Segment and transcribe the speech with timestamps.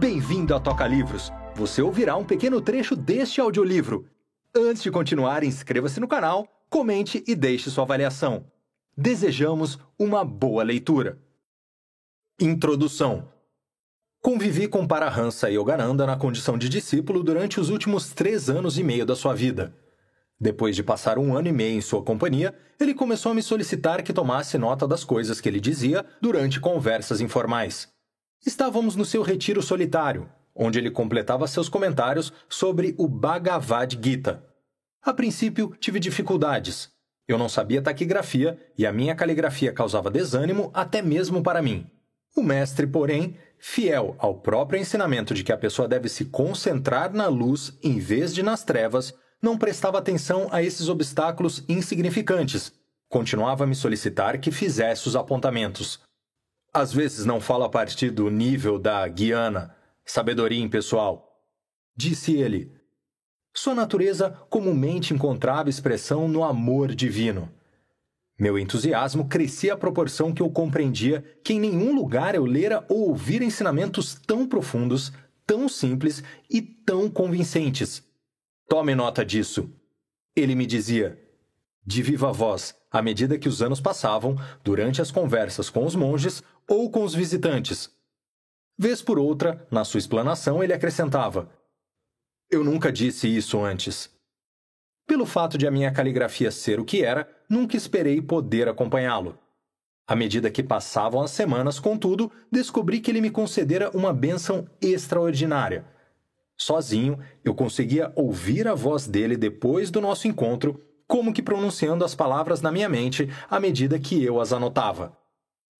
[0.00, 1.30] Bem-vindo a Toca Livros.
[1.54, 4.06] Você ouvirá um pequeno trecho deste audiolivro.
[4.56, 8.46] Antes de continuar, inscreva-se no canal, comente e deixe sua avaliação.
[8.96, 11.18] Desejamos uma boa leitura.
[12.40, 13.28] Introdução
[14.22, 19.04] Convivi com Parahansa Yogananda na condição de discípulo durante os últimos três anos e meio
[19.04, 19.76] da sua vida.
[20.40, 24.02] Depois de passar um ano e meio em sua companhia, ele começou a me solicitar
[24.02, 27.99] que tomasse nota das coisas que ele dizia durante conversas informais.
[28.44, 34.42] Estávamos no seu retiro solitário, onde ele completava seus comentários sobre o Bhagavad Gita.
[35.02, 36.90] A princípio, tive dificuldades.
[37.28, 41.86] Eu não sabia taquigrafia e a minha caligrafia causava desânimo até mesmo para mim.
[42.34, 47.28] O mestre, porém, fiel ao próprio ensinamento de que a pessoa deve se concentrar na
[47.28, 52.72] luz em vez de nas trevas, não prestava atenção a esses obstáculos insignificantes.
[53.08, 56.00] Continuava a me solicitar que fizesse os apontamentos.
[56.72, 59.74] Às vezes não falo a partir do nível da guiana,
[60.04, 61.42] sabedoria impessoal.
[61.96, 62.72] Disse ele.
[63.52, 67.50] Sua natureza comumente encontrava expressão no amor divino.
[68.38, 73.08] Meu entusiasmo crescia à proporção que eu compreendia que em nenhum lugar eu lera ou
[73.08, 75.12] ouvira ensinamentos tão profundos,
[75.44, 78.02] tão simples e tão convincentes.
[78.68, 79.68] Tome nota disso.
[80.36, 81.20] Ele me dizia,
[81.84, 86.42] de viva voz, à medida que os anos passavam, durante as conversas com os monges
[86.70, 87.90] ou com os visitantes.
[88.78, 91.50] Vez por outra, na sua explanação, ele acrescentava:
[92.48, 94.08] Eu nunca disse isso antes.
[95.04, 99.36] Pelo fato de a minha caligrafia ser o que era, nunca esperei poder acompanhá-lo.
[100.06, 105.84] À medida que passavam as semanas, contudo, descobri que ele me concedera uma bênção extraordinária.
[106.56, 112.14] Sozinho, eu conseguia ouvir a voz dele depois do nosso encontro, como que pronunciando as
[112.14, 115.19] palavras na minha mente à medida que eu as anotava.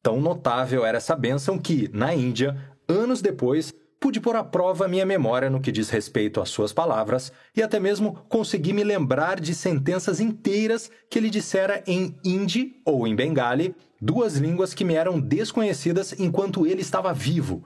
[0.03, 2.57] Tão notável era essa bênção que, na Índia,
[2.89, 7.31] anos depois, pude pôr à prova minha memória no que diz respeito às suas palavras
[7.55, 13.07] e até mesmo consegui me lembrar de sentenças inteiras que ele dissera em hindi ou
[13.07, 17.65] em bengali, duas línguas que me eram desconhecidas enquanto ele estava vivo.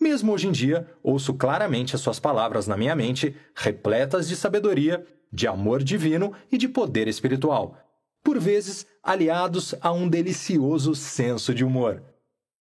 [0.00, 5.06] Mesmo hoje em dia, ouço claramente as suas palavras na minha mente, repletas de sabedoria,
[5.32, 7.76] de amor divino e de poder espiritual,
[8.22, 12.02] por vezes aliados a um delicioso senso de humor.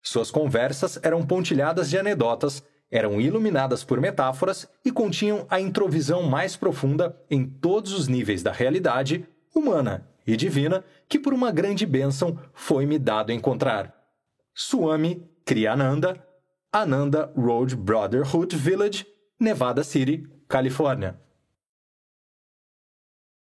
[0.03, 6.57] Suas conversas eram pontilhadas de anedotas eram iluminadas por metáforas e continham a introvisão mais
[6.57, 12.39] profunda em todos os níveis da realidade, humana e divina, que por uma grande bênção
[12.53, 13.95] foi-me dado encontrar.
[14.55, 16.25] Swami Kriyananda,
[16.73, 19.07] Ananda Road Brotherhood Village,
[19.39, 21.19] Nevada City, Califórnia.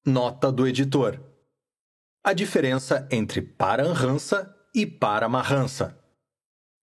[0.06, 1.20] Nota do editor:
[2.22, 5.97] A diferença entre Paramhansa e Paramahansa.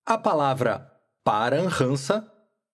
[0.05, 0.91] A palavra
[1.23, 2.33] Paramhansa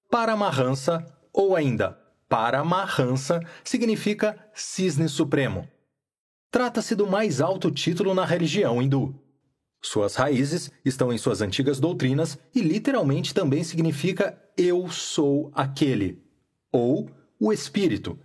[0.08, 5.68] Paramahansa ou ainda Paramahansa significa cisne supremo.
[6.52, 9.12] Trata-se do mais alto título na religião hindu.
[9.82, 16.22] Suas raízes estão em suas antigas doutrinas e literalmente também significa eu sou aquele
[16.70, 18.16] ou o espírito.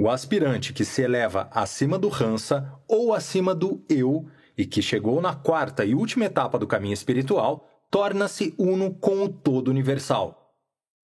[0.00, 5.20] O aspirante que se eleva acima do Hansa ou acima do eu e que chegou
[5.20, 10.54] na quarta e última etapa do caminho espiritual torna-se uno com o todo universal.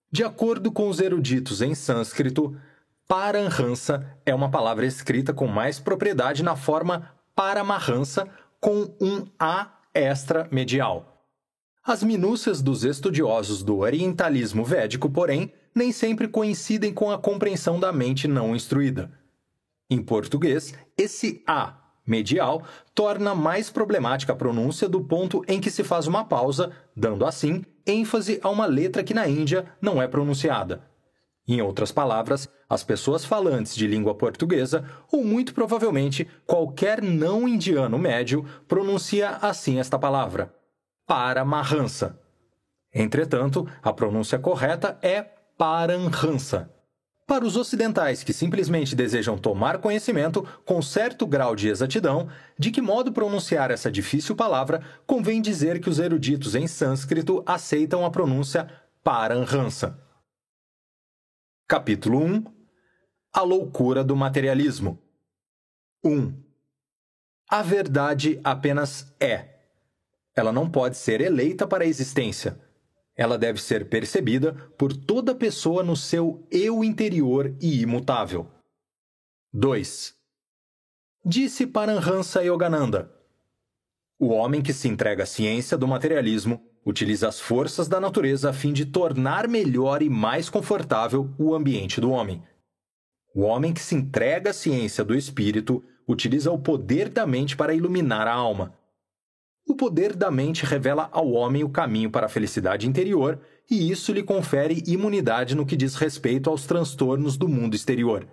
[0.09, 2.55] De acordo com os eruditos em sânscrito,
[3.05, 8.29] Paramhansa é uma palavra escrita com mais propriedade na forma Paramahansa
[8.61, 11.27] com um A extra medial.
[11.85, 17.91] As minúcias dos estudiosos do orientalismo védico, porém, nem sempre coincidem com a compreensão da
[17.91, 19.11] mente não instruída.
[19.89, 22.63] Em português, esse A medial
[22.93, 27.63] torna mais problemática a pronúncia do ponto em que se faz uma pausa, dando assim
[27.85, 30.83] ênfase a uma letra que na Índia não é pronunciada.
[31.47, 37.99] Em outras palavras, as pessoas falantes de língua portuguesa, ou muito provavelmente qualquer não indiano
[37.99, 40.51] médio, pronuncia assim esta palavra:
[41.05, 42.19] Paramahansa.
[42.91, 46.69] Entretanto, a pronúncia correta é Paramhansa.
[47.25, 52.29] Para os ocidentais que simplesmente desejam tomar conhecimento com certo grau de exatidão
[52.59, 58.05] de que modo pronunciar essa difícil palavra, convém dizer que os eruditos em sânscrito aceitam
[58.05, 58.69] a pronúncia
[59.01, 59.97] Paramhansa.
[61.67, 62.43] Capítulo 1
[63.33, 65.01] A loucura do materialismo
[66.03, 66.33] 1.
[67.49, 69.55] A verdade apenas é.
[70.35, 72.64] Ela não pode ser eleita para a existência
[73.15, 78.47] ela deve ser percebida por toda pessoa no seu eu interior e imutável.
[79.53, 80.13] 2.
[81.23, 83.09] Disse Paramhansa Yogananda:
[84.19, 88.53] O homem que se entrega à ciência do materialismo utiliza as forças da natureza a
[88.53, 92.43] fim de tornar melhor e mais confortável o ambiente do homem.
[93.33, 97.73] O homem que se entrega à ciência do espírito utiliza o poder da mente para
[97.73, 98.77] iluminar a alma.
[99.67, 104.13] O poder da mente revela ao homem o caminho para a felicidade interior e isso
[104.13, 108.27] lhe confere imunidade no que diz respeito aos transtornos do mundo exterior.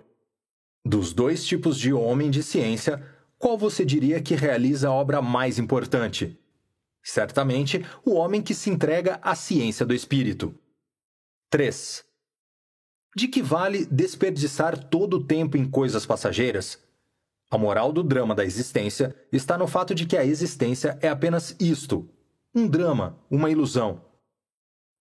[0.85, 3.03] Dos dois tipos de homem de ciência,
[3.37, 6.39] qual você diria que realiza a obra mais importante?
[7.01, 10.53] Certamente, o homem que se entrega à ciência do espírito.
[11.49, 12.05] 3.
[13.15, 16.79] De que vale desperdiçar todo o tempo em coisas passageiras?
[17.53, 21.55] A moral do drama da existência está no fato de que a existência é apenas
[21.59, 22.09] isto:
[22.55, 24.01] um drama, uma ilusão.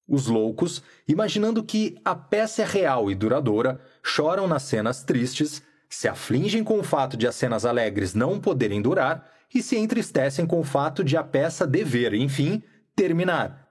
[0.06, 6.06] Os loucos, imaginando que a peça é real e duradoura, choram nas cenas tristes, se
[6.06, 10.60] afligem com o fato de as cenas alegres não poderem durar e se entristecem com
[10.60, 12.62] o fato de a peça dever, enfim,
[12.94, 13.66] terminar.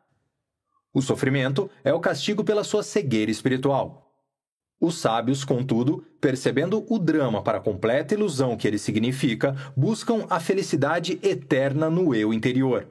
[0.92, 4.11] O sofrimento é o castigo pela sua cegueira espiritual.
[4.82, 10.40] Os sábios, contudo, percebendo o drama para a completa ilusão que ele significa, buscam a
[10.40, 12.88] felicidade eterna no eu interior.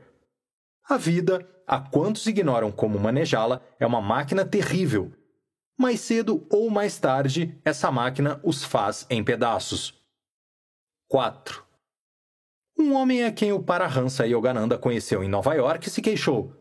[0.88, 5.10] A vida, a quantos ignoram como manejá-la, é uma máquina terrível.
[5.76, 9.92] Mais cedo ou mais tarde, essa máquina os faz em pedaços.
[11.08, 11.64] 4.
[12.78, 16.60] Um homem a quem o Parahansa Yogananda conheceu em Nova York se queixou.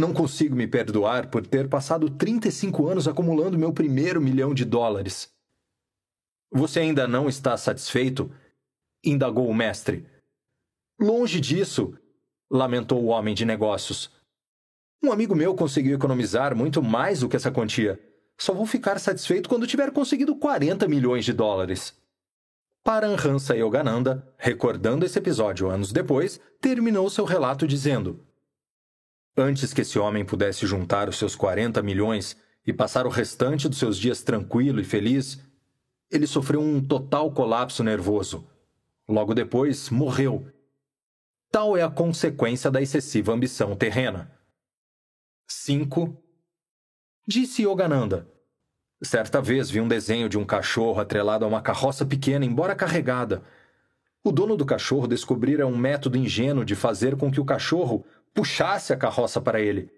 [0.00, 5.30] Não consigo me perdoar por ter passado 35 anos acumulando meu primeiro milhão de dólares.
[6.50, 8.32] Você ainda não está satisfeito?
[9.04, 10.06] indagou o mestre.
[10.98, 11.92] Longe disso,
[12.50, 14.10] lamentou o homem de negócios.
[15.04, 18.00] Um amigo meu conseguiu economizar muito mais do que essa quantia.
[18.38, 21.94] Só vou ficar satisfeito quando tiver conseguido 40 milhões de dólares.
[22.82, 28.29] Paramhansa Yogananda, recordando esse episódio anos depois, terminou seu relato dizendo:
[29.36, 32.36] Antes que esse homem pudesse juntar os seus 40 milhões
[32.66, 35.40] e passar o restante dos seus dias tranquilo e feliz,
[36.10, 38.46] ele sofreu um total colapso nervoso.
[39.08, 40.46] Logo depois, morreu.
[41.50, 44.30] Tal é a consequência da excessiva ambição terrena.
[45.48, 46.16] 5.
[47.26, 48.28] Disse Yogananda:
[49.02, 53.42] Certa vez vi um desenho de um cachorro atrelado a uma carroça pequena, embora carregada.
[54.22, 58.04] O dono do cachorro descobrira um método ingênuo de fazer com que o cachorro
[58.34, 59.90] puxasse a carroça para ele.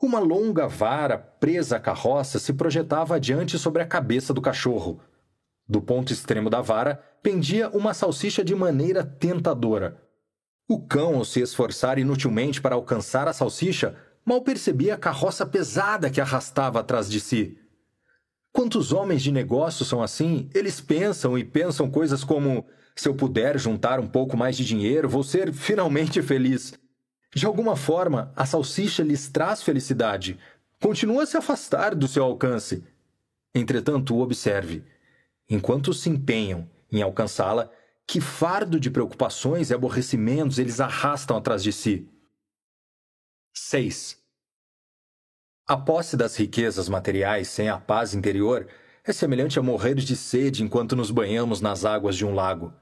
[0.00, 5.00] Uma longa vara presa à carroça se projetava adiante sobre a cabeça do cachorro.
[5.68, 10.00] Do ponto extremo da vara pendia uma salsicha de maneira tentadora.
[10.68, 16.10] O cão, ao se esforçar inutilmente para alcançar a salsicha, mal percebia a carroça pesada
[16.10, 17.58] que arrastava atrás de si.
[18.52, 20.48] Quantos homens de negócio são assim?
[20.54, 25.08] Eles pensam e pensam coisas como: se eu puder juntar um pouco mais de dinheiro,
[25.08, 26.72] vou ser finalmente feliz.
[27.36, 30.40] De alguma forma, a salsicha lhes traz felicidade.
[30.80, 32.82] Continua a se afastar do seu alcance.
[33.54, 34.82] Entretanto, observe:
[35.46, 37.70] enquanto se empenham em alcançá-la,
[38.06, 42.08] que fardo de preocupações e aborrecimentos eles arrastam atrás de si.
[43.52, 44.18] 6.
[45.68, 48.66] A posse das riquezas materiais sem a paz interior
[49.04, 52.72] é semelhante a morrer de sede enquanto nos banhamos nas águas de um lago.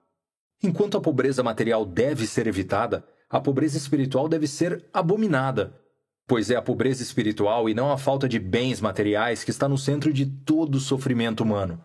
[0.62, 3.04] Enquanto a pobreza material deve ser evitada,
[3.34, 5.76] a pobreza espiritual deve ser abominada,
[6.24, 9.76] pois é a pobreza espiritual e não a falta de bens materiais que está no
[9.76, 11.84] centro de todo o sofrimento humano.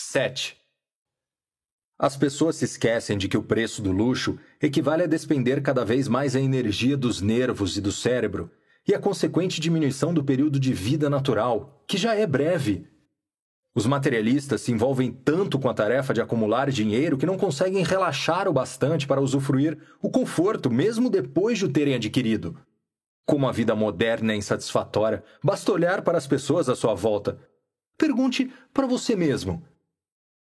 [0.00, 0.56] 7.
[1.98, 6.08] As pessoas se esquecem de que o preço do luxo equivale a despender cada vez
[6.08, 8.50] mais a energia dos nervos e do cérebro
[8.88, 12.88] e a consequente diminuição do período de vida natural, que já é breve.
[13.76, 18.48] Os materialistas se envolvem tanto com a tarefa de acumular dinheiro que não conseguem relaxar
[18.48, 22.58] o bastante para usufruir o conforto mesmo depois de o terem adquirido.
[23.26, 27.38] Como a vida moderna é insatisfatória, basta olhar para as pessoas à sua volta.
[27.98, 29.62] Pergunte para você mesmo: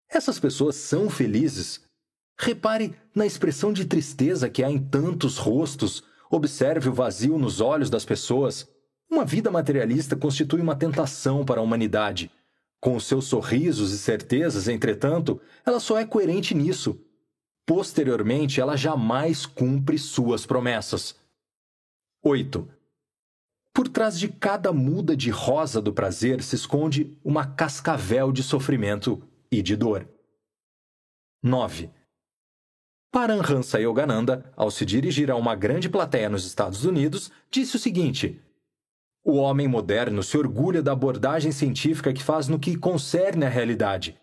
[0.10, 1.84] essas pessoas são felizes?
[2.38, 7.90] Repare na expressão de tristeza que há em tantos rostos Observe o vazio nos olhos
[7.90, 8.68] das pessoas.
[9.10, 12.32] Uma vida materialista constitui uma tentação para a humanidade.
[12.86, 17.04] Com os seus sorrisos e certezas, entretanto, ela só é coerente nisso.
[17.66, 21.20] Posteriormente, ela jamais cumpre suas promessas.
[22.24, 22.70] 8.
[23.74, 29.20] Por trás de cada muda de rosa do prazer se esconde uma cascavel de sofrimento
[29.52, 30.08] e de dor.
[31.42, 31.90] 9.
[33.12, 38.40] Paramhansa Yogananda, ao se dirigir a uma grande plateia nos Estados Unidos, disse o seguinte:
[39.28, 44.16] O homem moderno se orgulha da abordagem científica que faz no que concerne à realidade.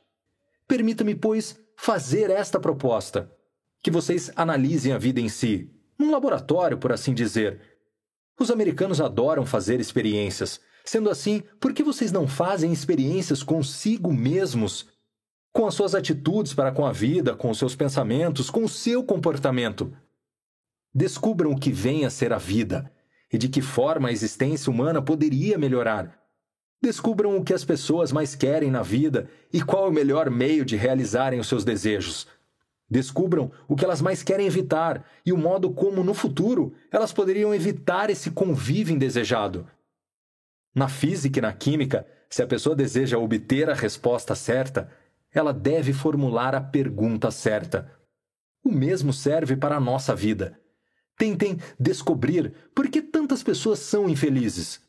[0.69, 3.29] Permita-me, pois, fazer esta proposta:
[3.83, 5.69] que vocês analisem a vida em si,
[5.99, 7.61] num laboratório, por assim dizer.
[8.39, 10.61] Os americanos adoram fazer experiências.
[10.85, 14.87] Sendo assim, por que vocês não fazem experiências consigo mesmos?
[15.53, 19.03] Com as suas atitudes para com a vida, com os seus pensamentos, com o seu
[19.03, 19.93] comportamento.
[20.95, 22.92] Descubram o que vem a ser a vida
[23.33, 26.21] e de que forma a existência humana poderia melhorar.
[26.83, 30.65] Descubram o que as pessoas mais querem na vida e qual é o melhor meio
[30.65, 32.27] de realizarem os seus desejos.
[32.91, 37.55] Descubram o que elas mais querem evitar e o modo como, no futuro, elas poderiam
[37.55, 39.67] evitar esse convívio indesejado.
[40.75, 44.91] Na física e na química, se a pessoa deseja obter a resposta certa,
[45.33, 47.91] ela deve formular a pergunta certa.
[48.65, 50.59] O mesmo serve para a nossa vida.
[51.17, 54.81] Tentem descobrir por que tantas pessoas são infelizes.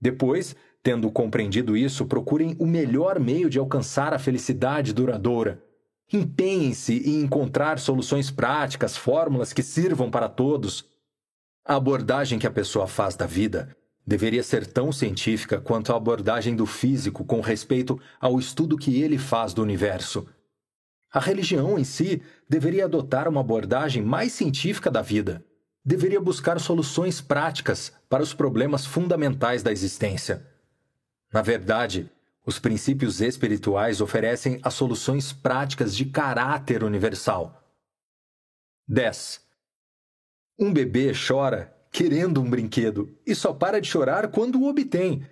[0.00, 5.62] Depois, tendo compreendido isso, procurem o melhor meio de alcançar a felicidade duradoura.
[6.12, 10.84] Empenhem-se em encontrar soluções práticas, fórmulas que sirvam para todos.
[11.64, 13.74] A abordagem que a pessoa faz da vida
[14.06, 19.16] deveria ser tão científica quanto a abordagem do físico com respeito ao estudo que ele
[19.16, 20.28] faz do universo.
[21.14, 25.44] A religião em si deveria adotar uma abordagem mais científica da vida.
[25.84, 30.44] Deveria buscar soluções práticas para os problemas fundamentais da existência.
[31.32, 32.10] Na verdade,
[32.44, 37.62] os princípios espirituais oferecem as soluções práticas de caráter universal.
[38.88, 39.40] 10.
[40.58, 45.24] Um bebê chora querendo um brinquedo e só para de chorar quando o obtém.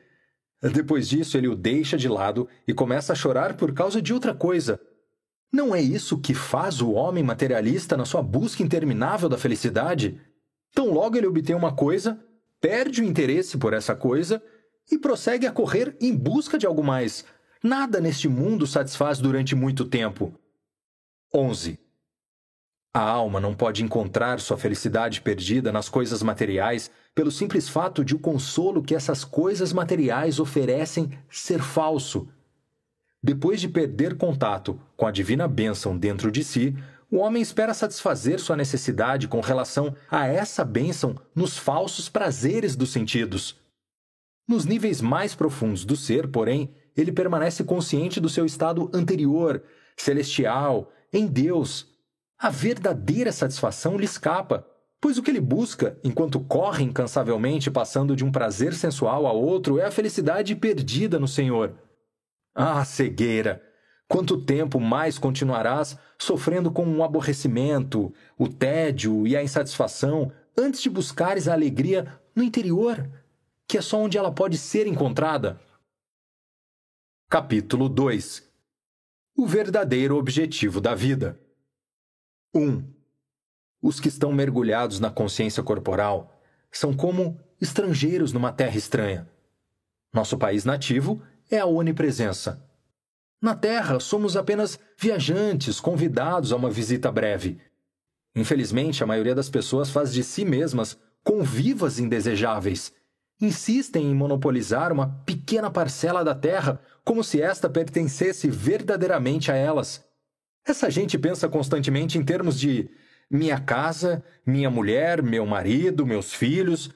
[0.63, 4.33] Depois disso, ele o deixa de lado e começa a chorar por causa de outra
[4.33, 4.81] coisa.
[5.53, 10.19] Não é isso que faz o homem materialista na sua busca interminável da felicidade?
[10.75, 12.19] Tão logo ele obtém uma coisa,
[12.59, 14.43] perde o interesse por essa coisa
[14.91, 17.25] e prossegue a correr em busca de algo mais.
[17.63, 20.33] Nada neste mundo satisfaz durante muito tempo.
[21.35, 21.79] 11.
[22.95, 28.15] A alma não pode encontrar sua felicidade perdida nas coisas materiais pelo simples fato de
[28.15, 32.27] o consolo que essas coisas materiais oferecem ser falso.
[33.23, 36.77] Depois de perder contato com a divina bênção dentro de si,
[37.09, 42.91] o homem espera satisfazer sua necessidade com relação a essa bênção nos falsos prazeres dos
[42.91, 43.61] sentidos.
[44.49, 49.63] Nos níveis mais profundos do ser, porém, ele permanece consciente do seu estado anterior,
[49.97, 51.87] celestial, em Deus.
[52.39, 54.67] A verdadeira satisfação lhe escapa,
[55.01, 59.79] pois o que ele busca, enquanto corre incansavelmente passando de um prazer sensual a outro,
[59.79, 61.75] é a felicidade perdida no Senhor.
[62.55, 63.63] Ah, cegueira!
[64.09, 70.91] Quanto tempo mais continuarás sofrendo com o aborrecimento, o tédio e a insatisfação antes de
[70.91, 73.09] buscares a alegria no interior?
[73.73, 75.59] que é só onde ela pode ser encontrada.
[77.27, 78.47] Capítulo 2
[79.35, 81.41] O verdadeiro objetivo da vida.
[82.55, 82.87] 1.
[83.81, 86.39] Os que estão mergulhados na consciência corporal
[86.71, 89.27] são como estrangeiros numa terra estranha.
[90.13, 92.67] Nosso país nativo é a onipresença.
[93.41, 97.61] Na Terra, somos apenas viajantes convidados a uma visita breve.
[98.35, 102.93] Infelizmente, a maioria das pessoas faz de si mesmas convivas indesejáveis
[103.41, 110.05] insistem em monopolizar uma pequena parcela da terra como se esta pertencesse verdadeiramente a elas.
[110.65, 112.89] Essa gente pensa constantemente em termos de
[113.29, 116.91] minha casa, minha mulher, meu marido, meus filhos.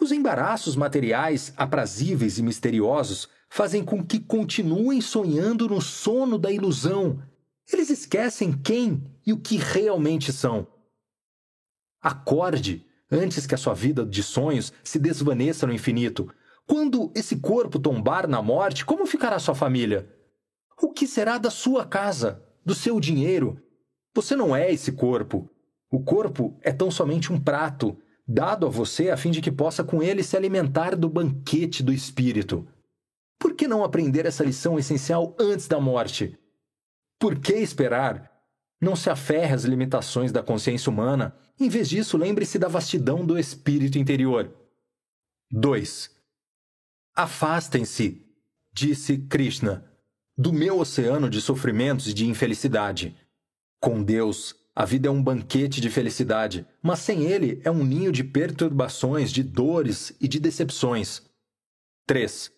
[0.00, 7.22] Os embaraços materiais, aprazíveis e misteriosos, fazem com que continuem sonhando no sono da ilusão.
[7.72, 10.66] Eles esquecem quem e o que realmente são.
[12.02, 16.28] Acorde antes que a sua vida de sonhos se desvaneça no infinito.
[16.66, 20.12] Quando esse corpo tombar na morte, como ficará sua família?
[20.82, 23.62] O que será da sua casa, do seu dinheiro?
[24.16, 25.48] Você não é esse corpo.
[25.92, 27.96] O corpo é tão somente um prato,
[28.26, 31.92] dado a você a fim de que possa com ele se alimentar do banquete do
[31.92, 32.66] espírito.
[33.38, 36.38] Por que não aprender essa lição essencial antes da morte?
[37.18, 38.30] Por que esperar?
[38.80, 41.36] Não se aferre às limitações da consciência humana.
[41.58, 44.54] Em vez disso, lembre-se da vastidão do espírito interior.
[45.50, 46.10] 2.
[47.14, 48.26] Afastem-se,
[48.72, 49.90] disse Krishna,
[50.36, 53.16] do meu oceano de sofrimentos e de infelicidade.
[53.80, 58.10] Com Deus, a vida é um banquete de felicidade, mas sem ele é um ninho
[58.10, 61.22] de perturbações, de dores e de decepções.
[62.06, 62.50] 3.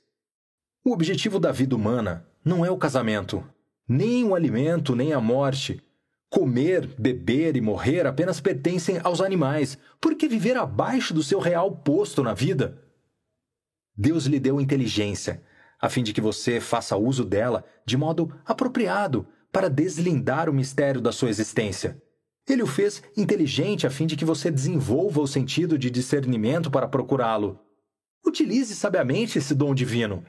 [0.86, 3.44] O objetivo da vida humana não é o casamento,
[3.88, 5.82] nem o alimento, nem a morte,
[6.30, 12.22] Comer, beber e morrer apenas pertencem aos animais, porque viver abaixo do seu real posto
[12.22, 12.80] na vida?
[13.96, 15.42] Deus lhe deu inteligência,
[15.80, 21.00] a fim de que você faça uso dela de modo apropriado para deslindar o mistério
[21.00, 22.00] da sua existência.
[22.48, 26.86] Ele o fez inteligente a fim de que você desenvolva o sentido de discernimento para
[26.86, 27.58] procurá-lo.
[28.24, 30.24] Utilize sabiamente esse dom divino.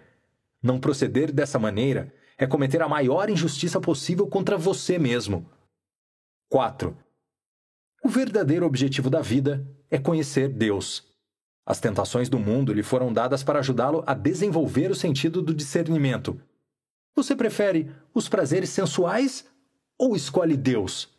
[0.62, 5.50] Não proceder dessa maneira é cometer a maior injustiça possível contra você mesmo.
[6.50, 6.98] 4.
[8.04, 11.04] O verdadeiro objetivo da vida é conhecer Deus.
[11.66, 16.40] As tentações do mundo lhe foram dadas para ajudá-lo a desenvolver o sentido do discernimento.
[17.16, 19.46] Você prefere os prazeres sensuais
[19.98, 21.10] ou escolhe Deus?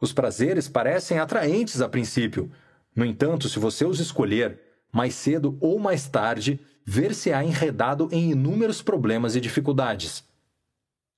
[0.00, 2.50] Os prazeres parecem atraentes a princípio.
[2.96, 4.58] No entanto, se você os escolher,
[4.90, 10.24] mais cedo ou mais tarde, ver-se-á enredado em inúmeros problemas e dificuldades.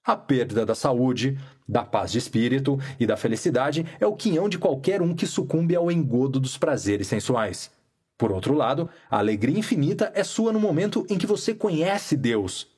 [0.05, 1.39] A perda da saúde,
[1.69, 5.77] da paz de espírito e da felicidade é o quinhão de qualquer um que sucumbe
[5.77, 7.71] ao engodo dos prazeres sensuais.
[8.19, 12.69] Por outro lado, a alegria infinita é sua no momento em que você conhece Deus.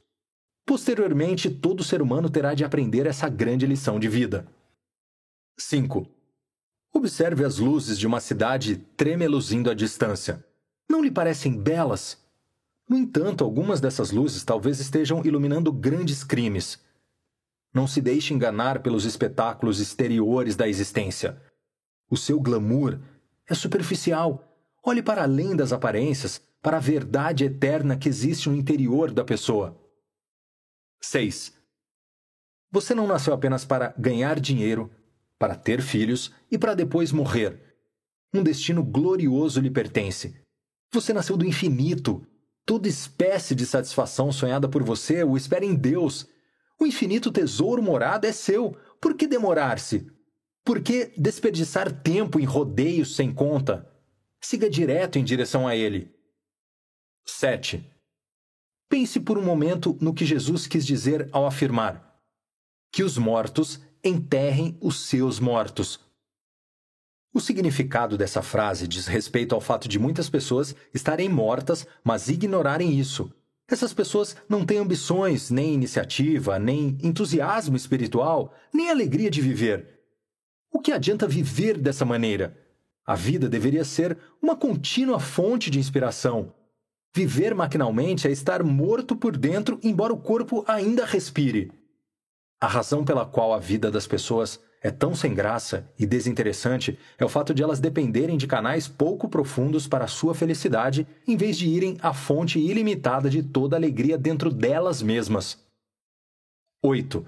[0.67, 4.47] Posteriormente, todo ser humano terá de aprender essa grande lição de vida.
[5.59, 6.07] 5.
[6.93, 10.45] Observe as luzes de uma cidade tremeluzindo à distância.
[10.89, 12.24] Não lhe parecem belas?
[12.89, 16.79] No entanto, algumas dessas luzes talvez estejam iluminando grandes crimes
[17.75, 21.43] não se deixe enganar pelos espetáculos exteriores da existência.
[22.09, 23.01] O seu glamour
[23.49, 24.57] é superficial.
[24.81, 29.77] Olhe para além das aparências, para a verdade eterna que existe no interior da pessoa.
[31.03, 31.53] 6.
[32.71, 34.91] Você não nasceu apenas para ganhar dinheiro,
[35.37, 37.61] para ter filhos e para depois morrer.
[38.33, 40.41] Um destino glorioso lhe pertence.
[40.93, 42.25] Você nasceu do infinito.
[42.67, 46.27] Toda espécie de satisfação sonhada por você o espera em Deus
[46.81, 48.77] o infinito tesouro morado é seu.
[49.01, 50.11] Por que demorar-se?
[50.65, 53.91] Por que desperdiçar tempo em rodeios sem conta?
[54.41, 56.15] Siga direto em direção a ele.
[57.27, 57.91] 7.
[58.89, 62.21] Pense por um momento no que Jesus quis dizer ao afirmar:
[62.93, 66.01] que os mortos enterrem os seus mortos.
[67.35, 72.99] O significado dessa frase diz respeito ao fato de muitas pessoas estarem mortas, mas ignorarem
[72.99, 73.31] isso
[73.67, 80.01] essas pessoas não têm ambições, nem iniciativa, nem entusiasmo espiritual, nem alegria de viver.
[80.71, 82.59] O que adianta viver dessa maneira?
[83.07, 86.53] A vida deveria ser uma contínua fonte de inspiração.
[87.15, 91.73] Viver maquinalmente é estar morto por dentro, embora o corpo ainda respire.
[92.61, 97.25] A razão pela qual a vida das pessoas é tão sem graça e desinteressante é
[97.25, 101.67] o fato de elas dependerem de canais pouco profundos para sua felicidade, em vez de
[101.67, 105.59] irem à fonte ilimitada de toda alegria dentro delas mesmas.
[106.83, 107.27] 8.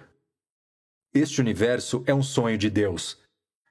[1.15, 3.17] Este universo é um sonho de Deus.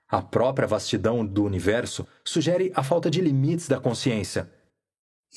[0.07, 4.51] A própria vastidão do universo sugere a falta de limites da consciência.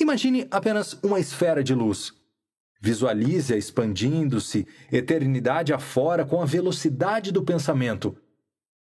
[0.01, 2.15] Imagine apenas uma esfera de luz.
[2.81, 8.17] Visualize-a expandindo-se, eternidade afora, com a velocidade do pensamento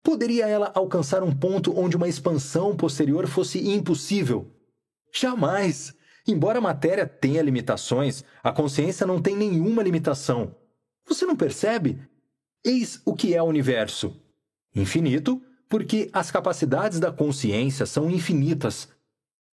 [0.08, 4.50] Poderia ela alcançar um ponto onde uma expansão posterior fosse impossível?
[5.14, 5.94] Jamais!
[6.26, 10.56] Embora a matéria tenha limitações, a consciência não tem nenhuma limitação.
[11.06, 12.00] Você não percebe?
[12.64, 14.18] Eis o que é o universo:
[14.74, 18.88] infinito, porque as capacidades da consciência são infinitas.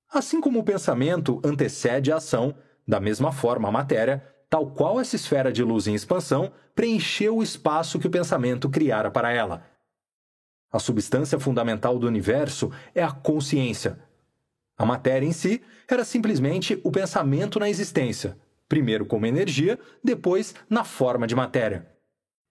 [0.08, 2.54] Assim como o pensamento antecede a ação,
[2.86, 7.42] da mesma forma a matéria, tal qual essa esfera de luz em expansão, preencheu o
[7.42, 9.73] espaço que o pensamento criara para ela.
[10.74, 13.96] A substância fundamental do universo é a consciência.
[14.76, 18.36] A matéria em si era simplesmente o pensamento na existência,
[18.68, 21.88] primeiro como energia, depois na forma de matéria.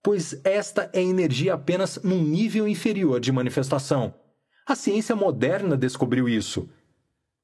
[0.01, 4.13] Pois esta é energia apenas num nível inferior de manifestação.
[4.65, 6.69] A ciência moderna descobriu isso.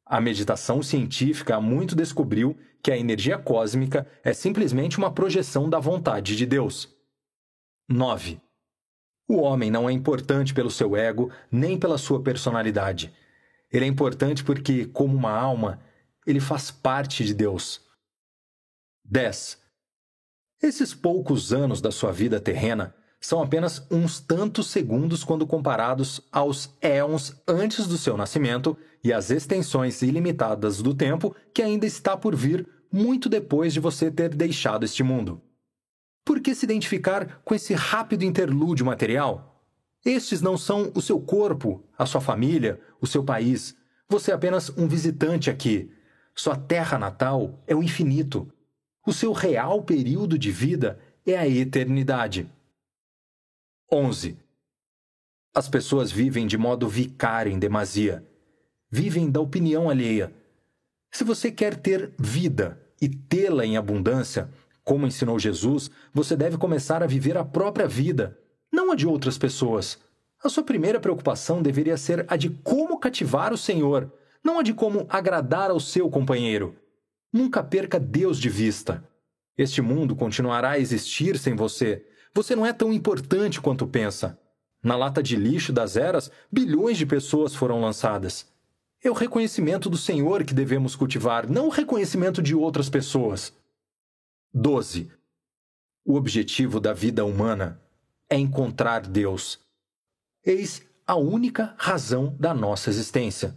[0.05, 5.77] A meditação científica há muito descobriu que a energia cósmica é simplesmente uma projeção da
[5.77, 6.87] vontade de Deus.
[7.89, 8.39] 9.
[9.29, 13.13] O homem não é importante pelo seu ego nem pela sua personalidade.
[13.71, 15.79] Ele é importante porque, como uma alma,
[16.25, 17.79] ele faz parte de Deus.
[19.05, 19.59] 10.
[20.63, 26.75] Esses poucos anos da sua vida terrena são apenas uns tantos segundos quando comparados aos
[26.81, 32.35] éons antes do seu nascimento e às extensões ilimitadas do tempo que ainda está por
[32.35, 35.39] vir muito depois de você ter deixado este mundo.
[36.29, 39.65] Por que se identificar com esse rápido interlúdio material?
[40.05, 43.75] Estes não são o seu corpo, a sua família, o seu país.
[44.07, 45.91] Você é apenas um visitante aqui.
[46.35, 48.47] Sua terra natal é o infinito.
[49.07, 52.47] O seu real período de vida é a eternidade.
[53.91, 54.37] 11.
[55.55, 58.23] As pessoas vivem de modo vicário em demasia.
[58.91, 60.31] Vivem da opinião alheia.
[61.11, 64.47] Se você quer ter vida e tê-la em abundância,
[64.89, 68.35] como ensinou Jesus, você deve começar a viver a própria vida,
[68.73, 69.99] não a de outras pessoas.
[70.43, 74.11] A sua primeira preocupação deveria ser a de como cativar o Senhor,
[74.43, 76.75] não a de como agradar ao seu companheiro.
[77.31, 79.07] Nunca perca Deus de vista.
[79.55, 82.03] Este mundo continuará a existir sem você.
[82.33, 84.39] Você não é tão importante quanto pensa.
[84.81, 88.47] Na lata de lixo das eras, bilhões de pessoas foram lançadas.
[89.03, 93.53] É o reconhecimento do Senhor que devemos cultivar, não o reconhecimento de outras pessoas.
[94.51, 95.11] 12.
[96.03, 97.79] O objetivo da vida humana
[98.27, 99.59] é encontrar Deus.
[100.43, 103.55] Eis a única razão da nossa existência.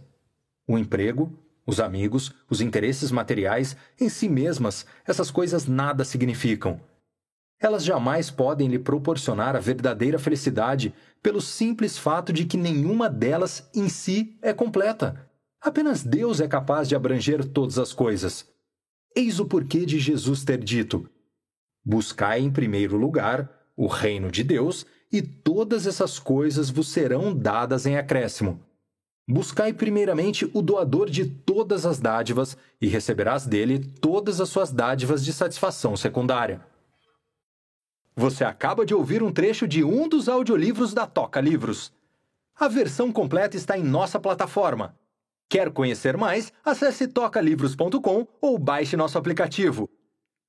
[0.67, 6.79] O emprego, os amigos, os interesses materiais, em si mesmas, essas coisas nada significam.
[7.59, 13.67] Elas jamais podem lhe proporcionar a verdadeira felicidade pelo simples fato de que nenhuma delas
[13.73, 15.27] em si é completa.
[15.59, 18.52] Apenas Deus é capaz de abranger todas as coisas.
[19.15, 21.09] Eis o porquê de Jesus ter dito:
[21.85, 27.85] Buscai em primeiro lugar o reino de Deus, e todas essas coisas vos serão dadas
[27.85, 28.59] em acréscimo.
[29.27, 35.23] Buscai primeiramente o doador de todas as dádivas, e receberás dele todas as suas dádivas
[35.23, 36.65] de satisfação secundária.
[38.15, 41.91] Você acaba de ouvir um trecho de um dos audiolivros da Toca Livros.
[42.55, 44.95] A versão completa está em nossa plataforma.
[45.53, 46.51] Quer conhecer mais?
[46.65, 49.87] Acesse tocalivros.com ou baixe nosso aplicativo.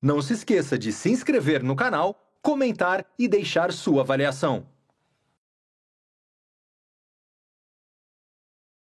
[0.01, 4.67] Não se esqueça de se inscrever no canal, comentar e deixar sua avaliação.